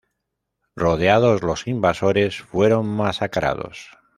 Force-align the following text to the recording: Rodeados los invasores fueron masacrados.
Rodeados 0.75 1.43
los 1.43 1.67
invasores 1.67 2.41
fueron 2.41 2.87
masacrados. 2.87 3.99